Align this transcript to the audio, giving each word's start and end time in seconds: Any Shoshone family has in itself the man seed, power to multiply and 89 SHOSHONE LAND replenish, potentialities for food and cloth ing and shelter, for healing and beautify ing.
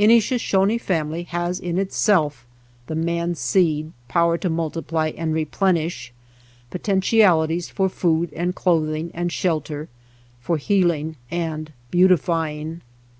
Any 0.00 0.18
Shoshone 0.18 0.78
family 0.78 1.22
has 1.22 1.60
in 1.60 1.78
itself 1.78 2.44
the 2.88 2.96
man 2.96 3.36
seed, 3.36 3.92
power 4.08 4.36
to 4.36 4.50
multiply 4.50 5.10
and 5.10 5.30
89 5.30 5.30
SHOSHONE 5.30 5.30
LAND 5.30 5.34
replenish, 5.36 6.12
potentialities 6.70 7.68
for 7.70 7.88
food 7.88 8.32
and 8.32 8.52
cloth 8.52 8.92
ing 8.92 9.12
and 9.14 9.30
shelter, 9.30 9.88
for 10.40 10.56
healing 10.56 11.14
and 11.30 11.70
beautify 11.92 12.50
ing. 12.54 12.80